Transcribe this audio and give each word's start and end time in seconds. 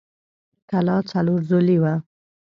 کلا 0.69 0.97
څلور 1.11 1.39
ضلعۍ 1.49 1.77
وه. 1.81 1.93